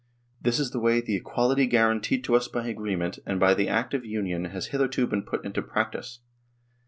[0.41, 3.93] This is the way the equality guaranteed to us by agreement and by the Act
[3.93, 6.21] of Union has hitherto been put into practice